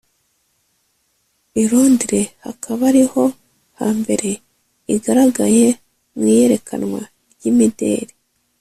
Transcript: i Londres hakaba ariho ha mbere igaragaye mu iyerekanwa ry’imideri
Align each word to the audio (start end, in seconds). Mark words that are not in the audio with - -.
i 1.61 1.63
Londres 1.71 2.27
hakaba 2.45 2.81
ariho 2.91 3.23
ha 3.77 3.87
mbere 3.99 4.29
igaragaye 4.95 5.67
mu 6.17 6.23
iyerekanwa 6.33 7.01
ry’imideri 7.33 8.13